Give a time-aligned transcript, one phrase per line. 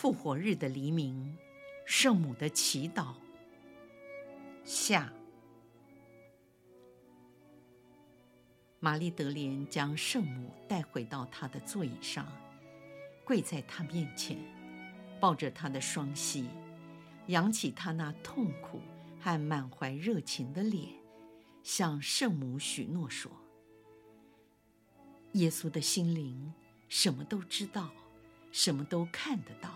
[0.00, 1.36] 复活日的黎明，
[1.84, 3.12] 圣母的祈祷。
[4.64, 5.12] 下，
[8.78, 12.26] 玛丽德莲将圣母带回到她的座椅上，
[13.26, 14.38] 跪在她面前，
[15.20, 16.48] 抱着她的双膝，
[17.26, 18.80] 扬起她那痛苦
[19.20, 20.94] 和满怀热情的脸，
[21.62, 23.30] 向圣母许诺说
[25.32, 26.54] ：“耶稣的心灵
[26.88, 27.90] 什么都知道，
[28.50, 29.68] 什么都看得到。”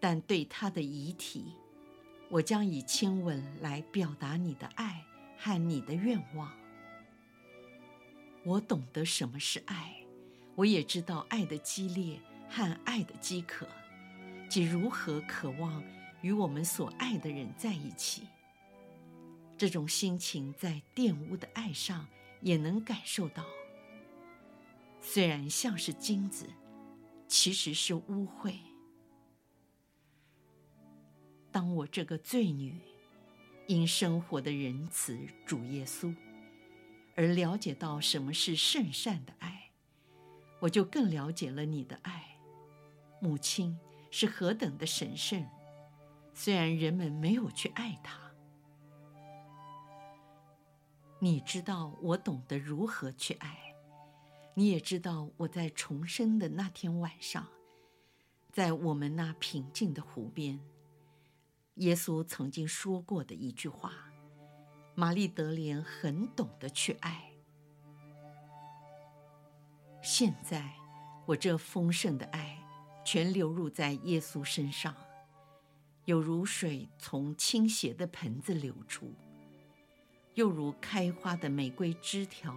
[0.00, 1.52] 但对他的遗体，
[2.30, 5.04] 我将以亲吻来表达你的爱
[5.38, 6.50] 和你的愿望。
[8.42, 9.94] 我懂得什么是爱，
[10.54, 13.68] 我也知道爱的激烈和爱的饥渴，
[14.48, 15.82] 即如何渴望
[16.22, 18.22] 与我们所爱的人在一起。
[19.58, 22.08] 这种心情在玷污的爱上
[22.40, 23.44] 也能感受到。
[25.02, 26.46] 虽然像是金子，
[27.28, 28.54] 其实是污秽。
[31.52, 32.78] 当我这个罪女，
[33.66, 36.14] 因生活的仁慈主耶稣，
[37.16, 39.70] 而了解到什么是圣善的爱，
[40.60, 42.36] 我就更了解了你的爱，
[43.20, 43.78] 母亲
[44.10, 45.44] 是何等的神圣。
[46.32, 48.18] 虽然人们没有去爱她，
[51.18, 53.74] 你知道我懂得如何去爱，
[54.54, 57.46] 你也知道我在重生的那天晚上，
[58.52, 60.60] 在我们那平静的湖边。
[61.80, 64.12] 耶稣曾经说过的一句话
[64.94, 67.32] ：“玛丽德莲很懂得去爱。”
[70.04, 70.74] 现在，
[71.24, 72.58] 我这丰盛的爱
[73.02, 74.94] 全流入在耶稣身上，
[76.04, 79.14] 有如水从倾斜的盆子流出，
[80.34, 82.54] 又如开花的玫瑰枝条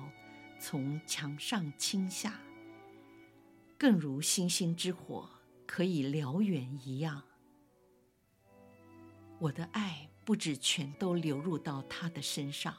[0.59, 2.41] 从墙上倾下，
[3.77, 5.29] 更如星星之火
[5.65, 7.23] 可以燎原一样。
[9.43, 12.73] 我的爱不只全都流入到他的身上，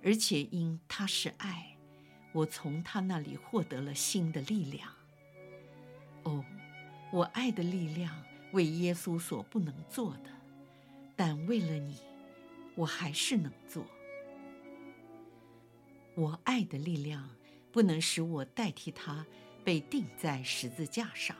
[0.00, 1.76] 而且因他是爱，
[2.30, 4.88] 我从他那里获得了新的力量。
[6.22, 6.44] 哦，
[7.10, 10.30] 我爱的力量为耶稣所不能做的，
[11.16, 11.96] 但为了你，
[12.76, 13.84] 我还是能做。
[16.14, 17.28] 我爱的力量
[17.72, 19.26] 不能使我代替他
[19.64, 21.36] 被钉在十字架上，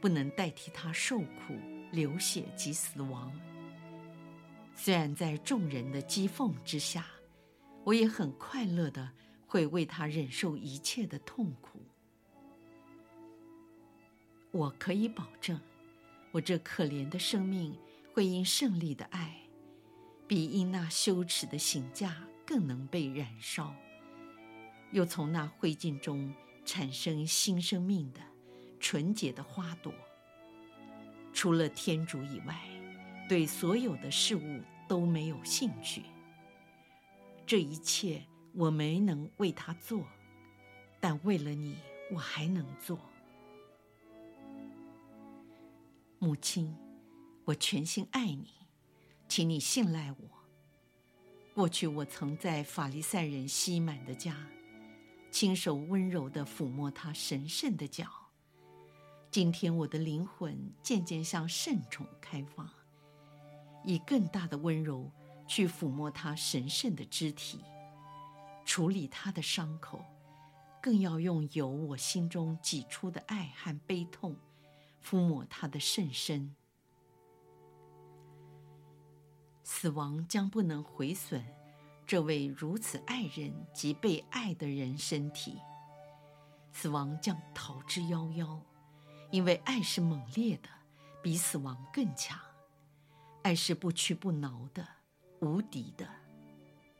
[0.00, 1.60] 不能代替他受苦。
[1.90, 3.32] 流血及死亡。
[4.74, 7.06] 虽然在众人的讥讽之下，
[7.84, 9.10] 我也很快乐的
[9.46, 11.80] 会为他忍受一切的痛苦。
[14.52, 15.60] 我可以保证，
[16.32, 17.76] 我这可怜的生命
[18.12, 19.36] 会因胜利的爱，
[20.26, 23.74] 比因那羞耻的刑架更能被燃烧，
[24.92, 26.34] 又从那灰烬中
[26.64, 28.20] 产生新生命的
[28.80, 29.92] 纯洁的花朵。
[31.40, 32.54] 除了天主以外，
[33.26, 36.02] 对所有的事物都没有兴趣。
[37.46, 40.04] 这一切我没能为他做，
[41.00, 41.78] 但为了你，
[42.12, 43.00] 我还能做。
[46.18, 46.76] 母亲，
[47.46, 48.52] 我全心爱你，
[49.26, 50.28] 请你信赖我。
[51.54, 54.36] 过去我曾在法利赛人西满的家，
[55.30, 58.29] 亲手温柔地抚摸他神圣的脚。
[59.30, 62.68] 今天我的灵魂渐渐向圣宠开放，
[63.84, 65.08] 以更大的温柔
[65.46, 67.64] 去抚摸他神圣的肢体，
[68.64, 70.04] 处理他的伤口，
[70.82, 74.34] 更要用由我心中挤出的爱和悲痛，
[75.00, 76.56] 抚摸他的圣身。
[79.62, 81.44] 死亡将不能毁损
[82.04, 85.56] 这位如此爱人及被爱的人身体，
[86.72, 88.60] 死亡将逃之夭夭。
[89.30, 90.68] 因为爱是猛烈的，
[91.22, 92.36] 比死亡更强；
[93.42, 94.86] 爱是不屈不挠的，
[95.40, 96.08] 无敌的。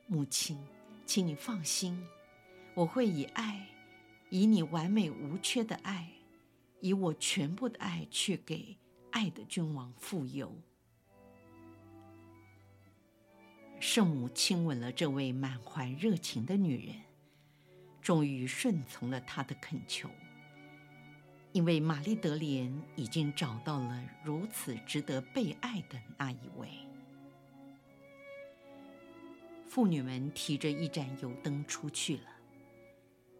[0.06, 0.58] 母亲，
[1.04, 2.06] 请你放心，
[2.74, 3.68] 我会以爱，
[4.28, 6.08] 以你完美无缺的爱，
[6.80, 8.76] 以我全部的爱去给
[9.10, 10.52] 爱的君王傅油。
[13.80, 16.96] 圣母亲吻了这位满怀热情的女人，
[18.00, 20.08] 终于顺从了她的恳求。
[21.52, 26.68] 因为玛丽德莲已经找到了如此值得被爱的那一位。
[29.68, 32.24] 妇女们提着一盏油灯出去了，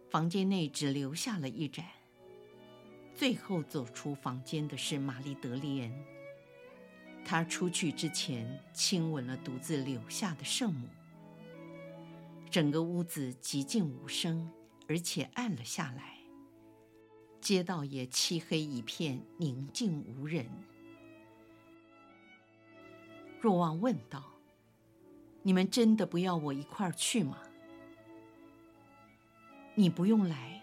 [0.09, 1.85] 房间内只留下了一盏。
[3.13, 5.93] 最后走出房间的是玛丽德莲。
[7.25, 10.87] 她出去之前亲吻了独自留下的圣母。
[12.49, 14.49] 整个屋子寂静无声，
[14.87, 16.20] 而且暗了下来。
[17.41, 20.45] 街道也漆黑一片，宁静无人。
[23.39, 24.23] 若望问道
[25.41, 27.39] ：“你们真的不要我一块儿去吗
[29.73, 30.61] ？”“你不用来，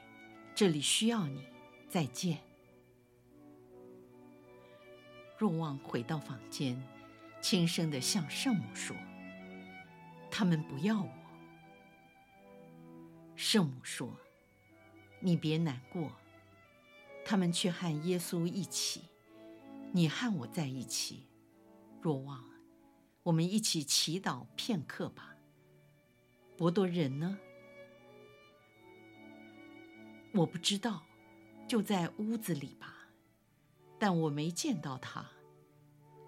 [0.55, 1.45] 这里需要你。”
[1.91, 2.39] 再见。
[5.37, 6.81] 若望回到房间，
[7.41, 8.95] 轻声地向圣母说
[10.31, 11.11] ：“他们不要我。”
[13.35, 14.15] 圣母说
[15.21, 16.13] ：“你别难过，
[17.31, 19.03] 他们却和耶稣一起，
[19.93, 21.27] 你和我在一起。
[22.01, 22.43] 若望，
[23.23, 25.37] 我们一起祈祷片刻吧。
[26.57, 27.39] 伯多人呢？
[30.33, 31.03] 我不知道。”
[31.69, 33.11] 就在屋子里吧，
[33.99, 35.23] 但我没见到他。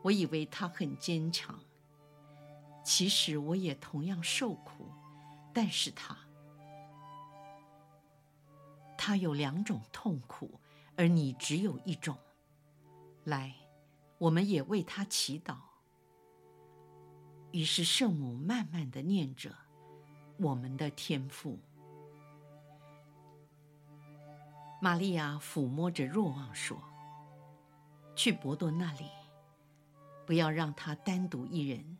[0.02, 1.58] 我以为他很坚强，
[2.84, 4.90] 其实我也同样受苦。
[5.54, 6.14] 但是他，
[8.98, 10.60] 他有两种痛苦，
[11.00, 12.14] 而你只有一种。
[13.24, 13.54] 来，
[14.18, 15.56] 我们也为他祈祷。
[17.52, 19.50] 于是圣母慢慢的念着
[20.36, 21.58] ：“我们的天父。”
[24.82, 26.78] 玛利亚抚摸着若望说
[28.14, 29.06] ：“去伯多那里，
[30.26, 31.96] 不要让他单独一人。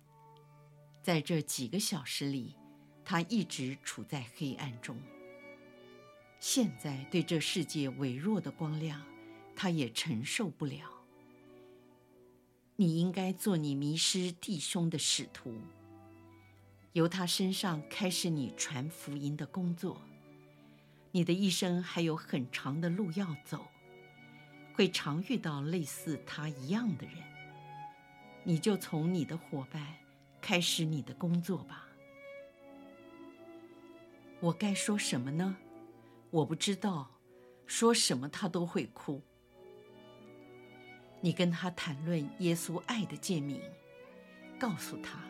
[1.03, 2.55] 在这几个小时里，
[3.03, 4.95] 他一直处在黑暗中。
[6.41, 9.01] 现在对这世界微弱的光亮，
[9.55, 10.91] 他也承受不了。
[12.77, 15.55] 你应该做你迷失弟兄的使徒，
[16.95, 20.01] 由他身上开始你传福音的工作。”
[21.13, 23.67] 你的一生还有很长的路要走，
[24.75, 27.17] 会常遇到类似他一样的人。
[28.45, 29.85] 你就从你的伙伴
[30.41, 31.89] 开始你的工作吧。
[34.39, 35.57] 我该说什么呢？
[36.31, 37.21] 我不知道，
[37.67, 39.23] 说什么他都会哭。
[41.21, 43.61] 你跟他谈论耶稣爱的诫命，
[44.59, 45.21] 告诉他，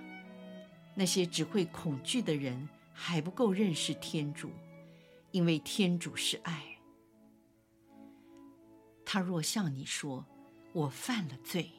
[0.95, 4.51] 那些只会恐惧的人还不够认识天主。
[5.33, 6.77] 因为天主是爱，
[9.05, 10.27] 他若向你说
[10.75, 11.71] “我犯了罪”，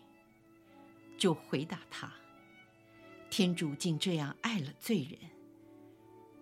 [1.19, 2.13] 就回答他
[3.29, 5.19] ：“天主竟这样爱了罪人，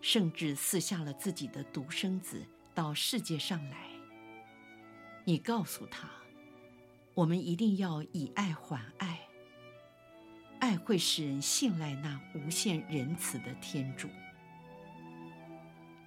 [0.02, 3.88] 甚至赐下了自己的独生子到世界上来。”
[5.26, 6.10] 你告诉他
[7.14, 9.20] ：“我们一定要以爱还爱，
[10.60, 14.10] 爱会使人信赖那无限仁慈的天主。”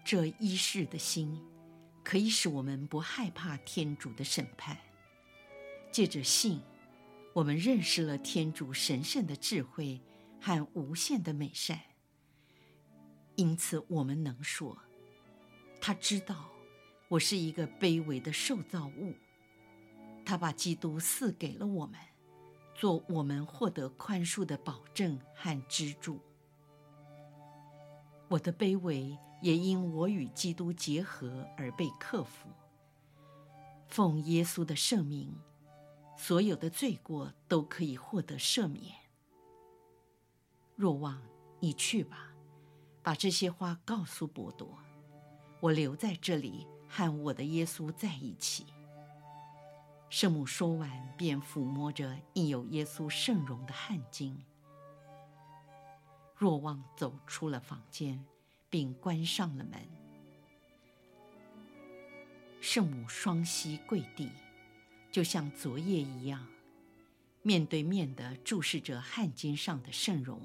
[0.05, 1.41] 这一世的心，
[2.03, 4.77] 可以使我们不害怕天主的审判。
[5.93, 6.61] 借着信，
[7.33, 10.01] 我们认识了天主神圣的智慧
[10.41, 11.79] 和无限的美善。
[13.37, 14.77] 因此，我们能说，
[15.81, 16.51] 他知道
[17.13, 19.13] 我是一个卑微的受造物。
[20.25, 22.01] 他把基督赐给了我们，
[22.75, 26.19] 做我们获得宽恕的保证和支柱。
[28.29, 29.19] 我的卑微。
[29.43, 32.49] 也因我与基督结合而被克服。
[33.89, 35.35] 奉耶稣的圣名，
[36.17, 38.95] 所有的罪过都可以获得赦免。
[40.77, 41.21] 若望，
[41.59, 42.33] 你去吧，
[43.03, 44.79] 把这些话告诉伯多。
[45.59, 48.67] 我留在这里和我的耶稣在一起。
[50.11, 54.37] 圣母说完，便抚摸着印有耶稣圣容的汗巾。
[56.37, 58.23] 若望走出了房间。
[58.73, 59.87] 并关上了门。
[62.59, 64.31] 圣母双膝跪地，
[65.11, 66.47] 就像昨夜一样，
[67.43, 70.41] 面对面地注视着汗巾上的圣容。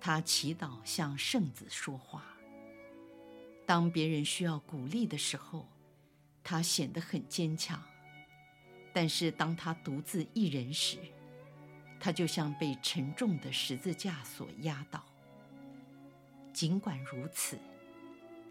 [0.00, 2.35] 她祈祷，向圣子说话。
[3.66, 5.68] 当别人需要鼓励的时候，
[6.44, 7.78] 他显得很坚强；
[8.92, 10.98] 但是当他独自一人时，
[11.98, 15.04] 他就像被沉重的十字架所压倒。
[16.52, 17.58] 尽管如此，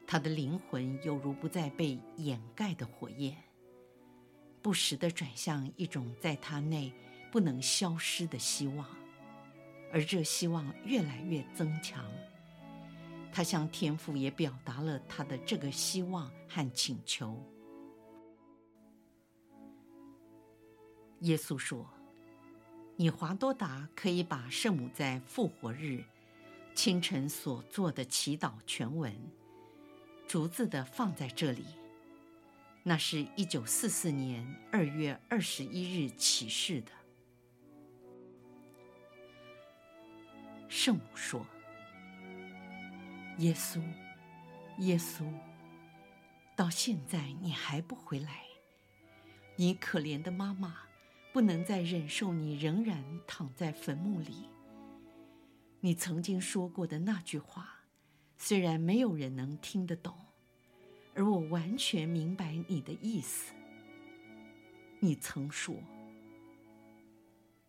[0.06, 3.36] 他的灵魂犹如不再被掩盖的火焰，
[4.62, 6.92] 不时地转向一种在他内
[7.32, 8.86] 不能消失的希望，
[9.94, 12.06] 而这希望越来越增强。
[13.36, 17.38] 他向天父也表达了他的这个希望和请求。
[21.20, 21.86] 耶稣说
[22.96, 26.02] ：“你华多达可以把圣母在复活日
[26.74, 29.14] 清晨所做的祈祷全文，
[30.26, 31.66] 逐字的放在这里。
[32.84, 36.92] 那是一九四四年二月二十一日启示的。”
[40.70, 41.46] 圣母说
[43.40, 43.82] ：“耶稣，
[44.78, 45.30] 耶稣，
[46.56, 48.44] 到现在你还不回来？
[49.58, 50.78] 你可怜的妈妈，
[51.34, 54.50] 不能再忍受你仍然躺在坟墓里。
[55.82, 57.82] 你曾经说过的那句话，
[58.38, 60.16] 虽然没有人能听得懂，
[61.14, 63.54] 而我完全明白你的意思。
[65.02, 65.76] 你曾说：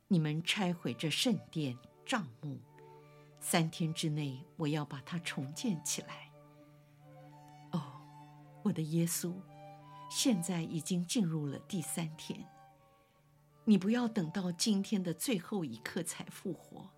[0.06, 2.60] 你们拆毁这圣殿帐幕。”
[3.48, 6.32] 三天之内，我要把它重建起来。
[7.70, 7.80] 哦，
[8.64, 9.32] 我的耶稣，
[10.10, 12.44] 现在已经进入了第三天。
[13.64, 16.90] 你不要等到今天的最后一刻才复活，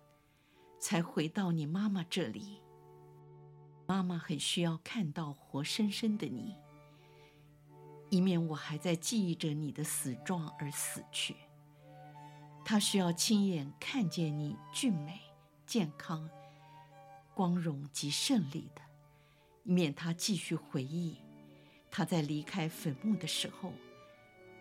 [0.79, 2.63] 才回到你妈妈这里。
[3.85, 6.55] 妈妈很需要看到活生生的你，
[8.09, 11.35] 以免我还在记忆着你的死状而死去。
[12.65, 15.21] 她需要亲眼看见你俊美、
[15.67, 16.27] 健康。
[17.39, 18.81] 光荣及胜利的，
[19.63, 21.15] 以免他继续回忆
[21.89, 23.71] 他在离开坟墓的时候，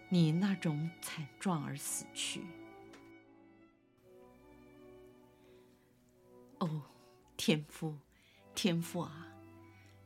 [0.09, 2.45] 你那种惨状而死去。
[6.59, 6.83] 哦，
[7.37, 7.99] 天父，
[8.55, 9.27] 天父啊，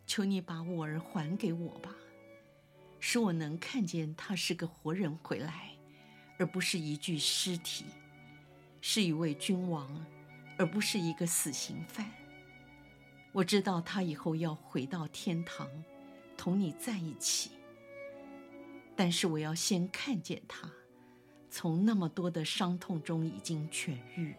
[0.07, 1.95] 求你把我儿还给我吧，
[2.99, 5.77] 使我能看见他是个活人回来，
[6.39, 7.85] 而不是一具尸体；
[8.81, 10.07] 是一位君王，
[10.57, 12.11] 而不是一个死刑犯。
[13.33, 15.67] 我知道他以后要回到天堂，
[16.37, 17.53] 同你在一起。
[18.95, 20.71] 但是我要先看见他，
[21.49, 24.35] 从那么多的伤痛中已经痊愈，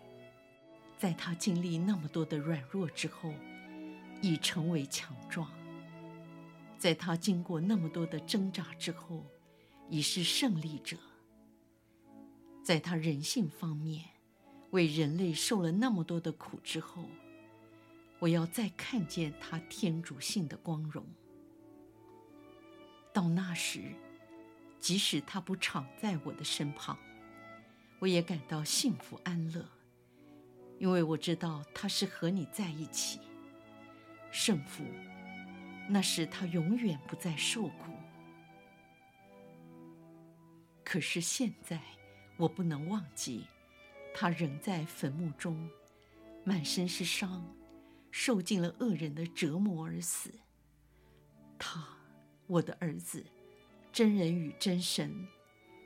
[0.95, 3.33] 在他经历那么多的软弱之后，
[4.21, 5.47] 已成为强壮；
[6.77, 9.25] 在他经过那么多的挣扎之后，
[9.89, 10.97] 已是胜利者；
[12.63, 14.05] 在他人性方面，
[14.69, 17.05] 为人类受了那么多的苦之后。
[18.23, 21.05] 我要再看见他天主性的光荣。
[23.11, 23.81] 到那时，
[24.79, 26.97] 即使他不常在我的身旁，
[27.99, 29.65] 我也感到幸福安乐，
[30.79, 33.19] 因为我知道他是和你在一起。
[34.31, 34.85] 圣父，
[35.89, 37.91] 那时他永远不再受苦。
[40.81, 41.81] 可是现在，
[42.37, 43.47] 我不能忘记，
[44.13, 45.69] 他仍在坟墓中，
[46.45, 47.45] 满身是伤。
[48.15, 50.31] 受尽了恶人的折磨而死。
[51.57, 51.83] 他，
[52.45, 53.25] 我的儿子，
[53.91, 55.27] 真人与真神，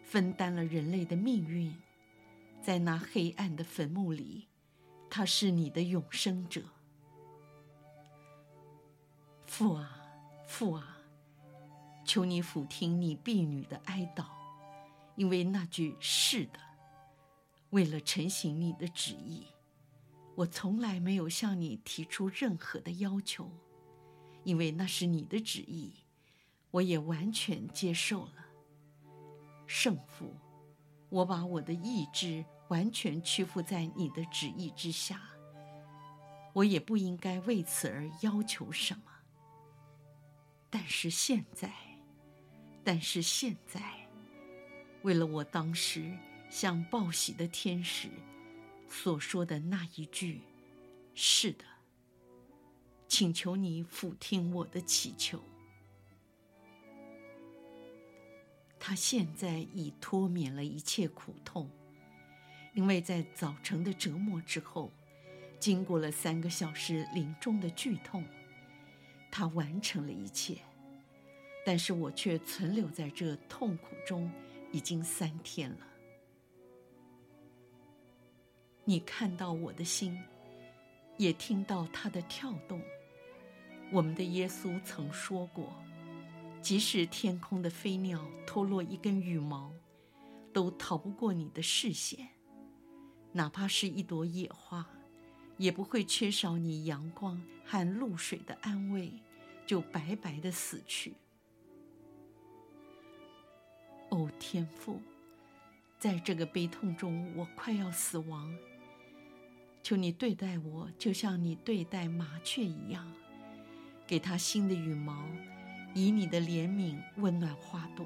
[0.03, 1.74] 分担了人类的命运，
[2.62, 4.50] 在那黑暗的坟墓里，
[5.10, 6.62] 他是你的永生者。
[9.46, 9.98] 父啊，
[10.46, 10.98] 父啊，
[12.03, 14.25] 求你俯听你婢女的哀悼，
[15.15, 16.60] 因为那句是的，
[17.69, 19.48] 为了成行你的旨意。
[20.38, 23.50] 我从来没有向你提出任何的要求，
[24.44, 25.91] 因为那是你的旨意，
[26.70, 28.46] 我也完全接受了。
[29.65, 30.36] 圣父，
[31.10, 35.20] 我把我的意志完全屈服在你的旨意之下，
[36.53, 39.01] 我也不应该为此而要求什么。
[40.70, 41.74] 但是现在，
[42.84, 44.08] 但是现在，
[45.01, 46.15] 为了我当时
[46.48, 48.12] 像报喜的天使。
[48.89, 50.41] 所说的那一句，
[51.13, 51.63] 是的，
[53.08, 55.41] 请求你俯听我的祈求。
[58.79, 61.70] 他现在已脱免了一切苦痛，
[62.74, 64.91] 因为在早晨的折磨之后，
[65.60, 68.24] 经过了三个小时临终的剧痛，
[69.29, 70.58] 他完成了一切。
[71.65, 74.32] 但是我却存留在这痛苦中
[74.72, 75.87] 已经三天了。
[78.89, 80.17] 你看到我的心，
[81.17, 82.82] 也听到它的跳动。
[83.91, 85.74] 我们的耶稣曾说过，
[86.62, 89.74] 即使天空的飞鸟脱落一根羽毛，
[90.53, 92.27] 都逃不过你的视线；
[93.34, 94.88] 哪怕是一朵野花，
[95.58, 99.12] 也不会缺少你阳光和露水的安慰，
[99.65, 101.13] 就白白的死去。
[104.12, 105.01] 哦，天父，
[106.00, 108.58] 在这个悲痛中，我快要死亡。
[109.88, 113.10] 求你对待我，就像你对待麻雀一样，
[114.06, 115.25] 给它新的羽毛，
[115.94, 118.06] 以你的怜悯温暖花朵，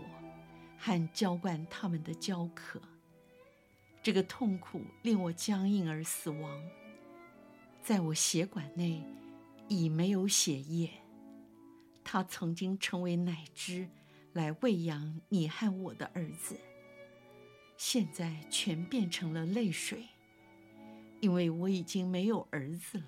[0.78, 2.80] 和浇灌它们的娇渴。
[4.04, 6.62] 这个痛苦令我僵硬而死亡，
[7.82, 9.04] 在我血管内
[9.68, 10.88] 已没有血液。
[12.04, 13.90] 它曾经成为奶汁，
[14.34, 16.56] 来喂养你和我的儿子，
[17.76, 20.06] 现在全变成了泪水，
[21.22, 23.06] 因为我已经没有儿子了。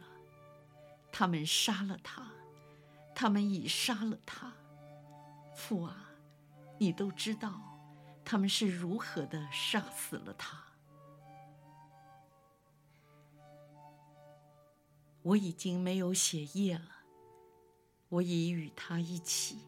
[1.12, 2.32] 他们杀了他，
[3.13, 4.53] 他们已杀了他。
[5.55, 6.10] 父啊，
[6.77, 7.60] 你都知道，
[8.24, 10.63] 他们是如何的杀死了他。
[15.22, 16.89] 我已经没有血液了，
[18.10, 19.60] 我已与他一起，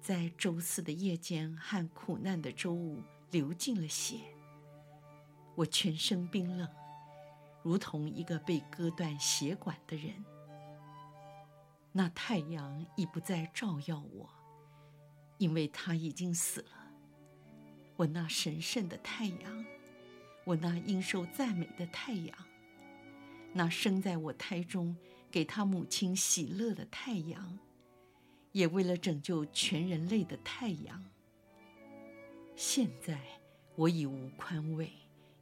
[0.00, 4.20] 在周四的夜间和苦难的周五流尽了血。
[5.56, 6.68] 我全身冰冷，
[7.64, 10.24] 如同一个被割断血管的人。
[11.90, 14.28] 那太阳已不再照耀我，
[15.38, 16.92] 因为他已经死了。
[17.96, 19.64] 我那神圣的太阳，
[20.44, 22.36] 我那应受赞美的太阳。
[23.52, 24.96] 那生在我胎中，
[25.30, 27.58] 给他母亲喜乐的太阳，
[28.52, 31.02] 也为了拯救全人类的太阳。
[32.56, 33.20] 现在
[33.76, 34.92] 我已无宽慰，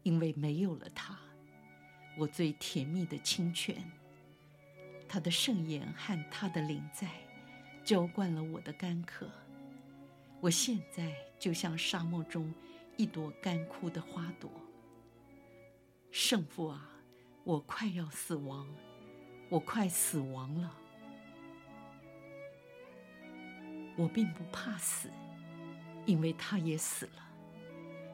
[0.03, 1.19] 因为没有了他，
[2.17, 3.77] 我最甜蜜的清泉。
[5.09, 7.09] 他的圣言和他的灵在，
[7.85, 9.31] 浇灌了我的干渴。
[10.41, 12.53] 我现在就像沙漠中
[12.97, 14.51] 一朵干枯的花朵。
[16.11, 16.89] 圣父啊！
[17.45, 18.69] 我快要死亡，
[19.49, 20.79] 我快死亡了。
[23.97, 25.11] 我并不怕死，
[26.07, 27.29] 因为他也死了。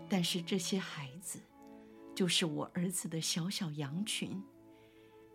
[0.08, 1.38] 但是这些孩子，
[2.18, 4.42] 就是我儿子的小小羊群，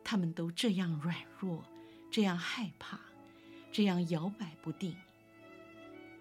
[0.03, 1.63] 他们都这样软弱，
[2.11, 2.99] 这样害怕，
[3.71, 4.93] 这样摇摆不定。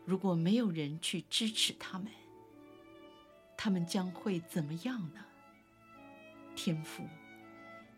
[0.05, 2.07] 如果没有人去支持他们，
[3.57, 5.25] 他们将会怎么样呢？
[6.55, 7.09] 天父。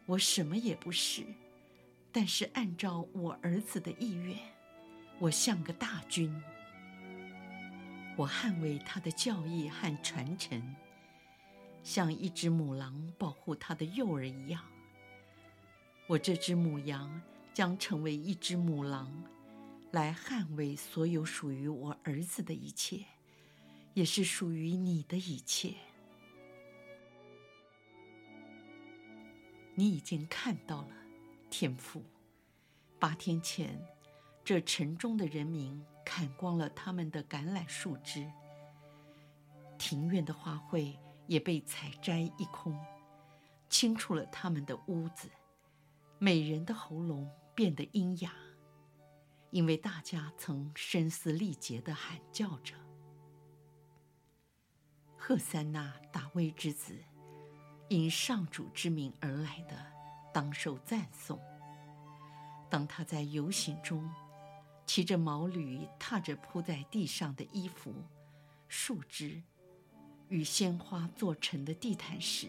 [0.06, 1.22] 我什么也不是，
[2.10, 4.38] 但是按照我儿子的意愿，
[5.18, 6.34] 我像个大军。
[8.16, 10.74] 我捍卫他的教义和传承，
[11.84, 14.60] 像一只母狼保护它的幼儿一样。
[16.08, 19.22] 我这只母羊将成为一只母狼，
[19.92, 23.04] 来捍卫所有属于我儿子的一切，
[23.92, 25.74] 也是属于你的一切。
[29.74, 30.96] 你已经看到了，
[31.50, 32.02] 天父。
[32.98, 33.78] 八天前，
[34.42, 38.30] 这城中的人民砍光了他们的橄榄树枝，
[39.76, 42.78] 庭院的花卉也被采摘一空，
[43.68, 45.30] 清除了他们的屋子，
[46.18, 48.32] 美人的喉咙变得阴哑，
[49.50, 52.74] 因为大家曾声嘶力竭地喊叫着
[55.16, 56.96] ：“和散那，大卫之子。”
[57.90, 59.76] 因上主之名而来的，
[60.32, 61.38] 当受赞颂。
[62.70, 64.10] 当他在游行中，
[64.86, 67.94] 骑着毛驴，踏着铺在地上的衣服、
[68.68, 69.42] 树枝
[70.34, 72.48] 与鲜花做成的地毯时，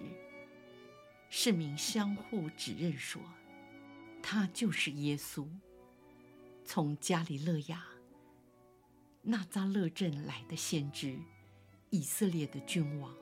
[1.30, 3.22] 市民相互指认说
[4.24, 5.48] ：“他就是耶稣，
[6.66, 7.86] 从加里勒亚
[9.22, 11.16] 纳扎勒镇来的先知，
[11.92, 13.16] 以色列的君王。”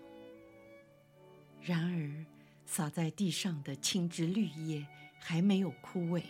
[1.61, 2.25] 然而，
[2.65, 4.87] 洒在地上的青枝绿叶
[5.19, 6.23] 还没有枯萎，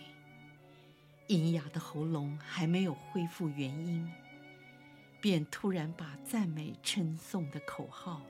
[1.28, 4.10] 银哑的喉咙还没有恢复原音，
[5.24, 8.20] 便突然把赞美称颂的口号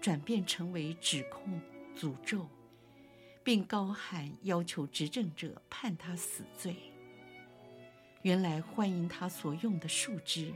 [0.00, 1.60] 转变成为指控、
[1.94, 2.48] 诅咒，
[3.44, 6.74] 并高喊要求执政者判他死罪。
[8.22, 10.54] 原来欢迎他所用的树枝，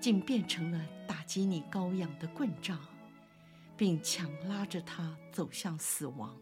[0.00, 2.80] 竟变成了打击你羔羊的棍杖。
[3.76, 6.34] 并强拉着他走向死亡。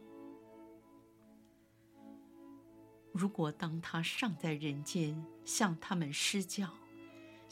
[3.12, 6.68] 如果当他尚在人间，向他们施教，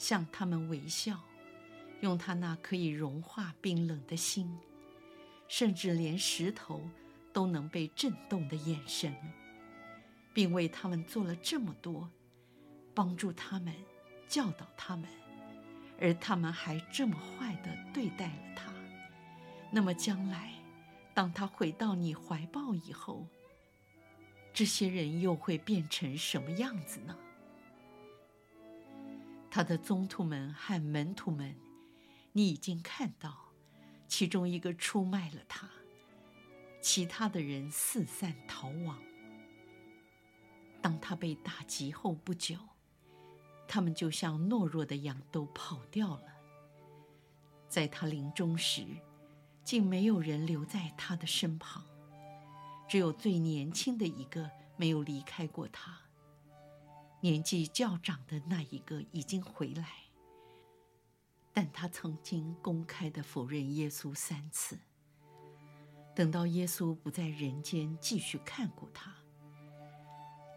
[0.01, 1.21] 向他们微笑，
[1.99, 4.57] 用他那可以融化冰冷的心，
[5.47, 6.81] 甚至连石头
[7.31, 9.15] 都能被震动的眼神，
[10.33, 12.09] 并为他们做了这么多，
[12.95, 13.71] 帮助他们，
[14.27, 15.07] 教导他们，
[15.99, 18.73] 而他们还这么坏地对待了他。
[19.69, 20.51] 那么将来，
[21.13, 23.27] 当他回到你怀抱以后，
[24.51, 27.15] 这些人又会变成什么样子呢？
[29.53, 31.53] 他的宗徒们和门徒们，
[32.31, 33.51] 你已经看到，
[34.07, 35.69] 其中一个出卖了他，
[36.81, 38.97] 其他的人四散逃亡。
[40.81, 42.55] 当他被打击后不久，
[43.67, 46.23] 他们就像懦弱的羊都跑掉了。
[47.67, 48.85] 在他临终时，
[49.65, 51.83] 竟没有人留在他的身旁，
[52.87, 55.99] 只有最年轻的一个没有离开过他。
[57.21, 59.87] 年纪较长的那一个已经回来，
[61.53, 64.77] 但他曾经公开的否认耶稣三次。
[66.15, 69.15] 等到耶稣不在人间继续看顾他，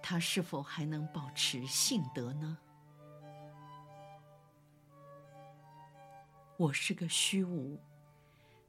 [0.03, 2.59] 他是否还能保持信德呢？
[6.57, 7.79] 我是个虚无，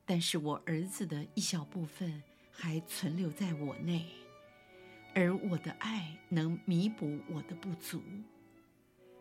[0.06, 4.06] 但是我儿子的一小部分还存留在我内，
[5.15, 8.04] 而我的爱能弥补我的不足，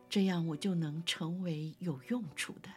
[0.09, 2.69] 这样我就能成为有用处的，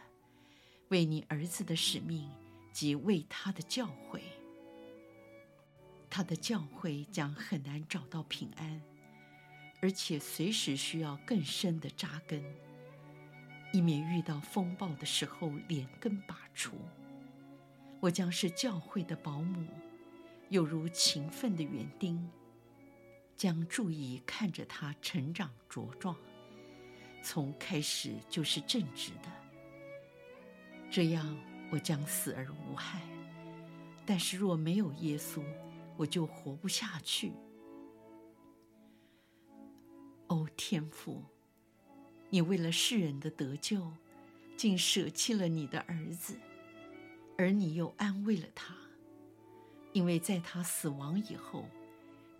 [0.88, 2.30] 为你儿子的使命
[2.72, 4.20] 及为他的教诲。
[6.08, 8.80] 他的教诲将很难找到平安，
[9.82, 12.40] 而且随时需要更深的扎根。
[13.72, 16.76] 以免遇到风暴的时候连根拔除，
[18.00, 19.66] 我将是教会的保姆，
[20.48, 22.30] 有如勤奋的园丁，
[23.38, 26.16] 将注意看着他成长茁壮，
[27.22, 29.30] 从开始就是正直的。
[30.90, 31.38] 这样
[31.70, 33.00] 我将死而无害。
[34.04, 35.40] 但是若没有耶稣，
[35.96, 37.32] 我就活不下去。
[40.26, 41.22] 哦，天父！
[42.30, 43.88] 你为了世人的得救，
[44.56, 46.36] 竟舍弃了你的儿子，
[47.36, 48.74] 而你又安慰了他，
[49.92, 51.68] 因为在他死亡以后，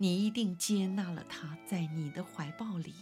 [0.01, 2.93] 你一定接纳了他在你的怀抱里。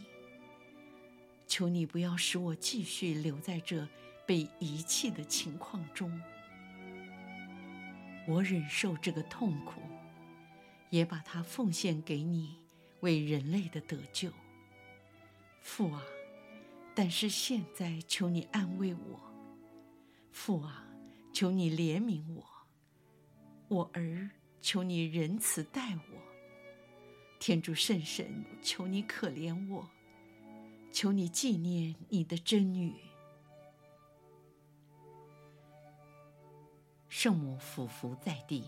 [1.46, 3.88] 求你不要使我继续留在这
[4.26, 6.20] 被遗弃的情况中。
[8.28, 9.80] 我忍受这个痛苦，
[10.90, 12.58] 也把它奉献给你，
[13.02, 14.32] 为人类的得救。
[15.62, 16.04] 父啊！
[16.96, 19.22] 但是现在，求你安慰我，
[20.32, 20.84] 父啊，
[21.32, 22.44] 求你怜悯我，
[23.68, 24.32] 我儿，
[24.62, 26.17] 求你仁慈待我，
[27.40, 29.90] 天主圣神，求你可怜我，
[30.92, 32.96] 求你纪念你的真女。
[37.08, 38.66] 圣母俯伏在地，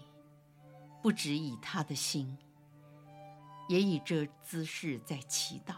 [1.02, 2.38] 不只以她的心，
[3.68, 5.76] 也以这姿势在祈祷。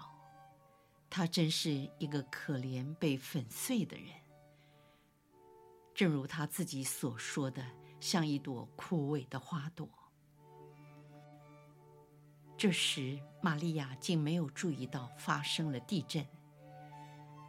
[1.09, 4.07] 他真是一个可怜被粉碎的人，
[5.93, 7.65] 正如他自己所说的，
[7.99, 9.89] 像一朵枯萎的花朵。
[12.61, 16.23] 这时，玛利亚竟没有注意到发生了地震，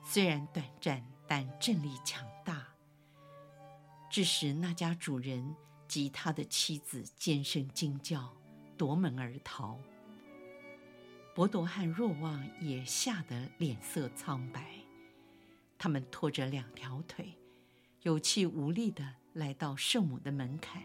[0.03, 2.67] 虽然短暂，但震力强大，
[4.09, 5.55] 致使那家主人
[5.87, 8.35] 及他的妻子尖声惊叫，
[8.79, 9.79] 夺门而逃。
[11.35, 14.79] 伯多和若望也吓得脸色苍白，
[15.77, 17.37] 他们拖着两条腿，
[18.01, 20.83] 有气无力地来到圣母的门槛。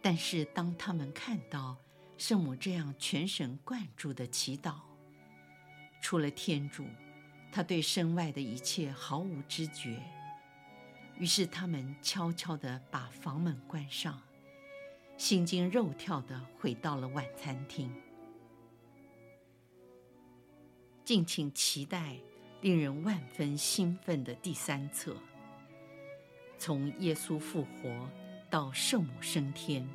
[0.00, 1.76] 但是当他们看到
[2.18, 4.74] 圣母这样全神贯注地祈祷，
[6.02, 6.84] 除了天主，
[7.52, 10.02] 他对身外的一切毫无知觉。
[11.16, 14.20] 于是他们悄悄地把房门关上，
[15.16, 17.88] 心惊肉跳地回到了晚餐厅。
[21.04, 22.16] 敬请期待
[22.60, 25.16] 令人万分兴奋的第三册，
[26.58, 28.10] 从耶稣复活
[28.50, 29.88] 到圣母升天。